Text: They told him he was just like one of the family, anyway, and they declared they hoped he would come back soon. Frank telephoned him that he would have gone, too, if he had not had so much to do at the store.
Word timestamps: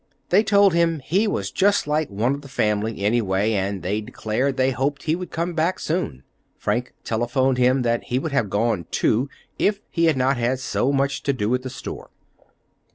They 0.29 0.41
told 0.43 0.73
him 0.73 0.97
he 0.97 1.27
was 1.27 1.51
just 1.51 1.85
like 1.85 2.09
one 2.09 2.33
of 2.33 2.41
the 2.41 2.47
family, 2.47 3.01
anyway, 3.01 3.51
and 3.53 3.83
they 3.83 4.01
declared 4.01 4.57
they 4.57 4.71
hoped 4.71 5.03
he 5.03 5.15
would 5.15 5.29
come 5.29 5.53
back 5.53 5.77
soon. 5.79 6.23
Frank 6.57 6.95
telephoned 7.03 7.59
him 7.59 7.83
that 7.83 8.05
he 8.05 8.17
would 8.17 8.31
have 8.31 8.49
gone, 8.49 8.87
too, 8.89 9.29
if 9.59 9.79
he 9.91 10.05
had 10.05 10.17
not 10.17 10.37
had 10.37 10.57
so 10.59 10.91
much 10.91 11.21
to 11.21 11.33
do 11.33 11.53
at 11.53 11.61
the 11.61 11.69
store. 11.69 12.09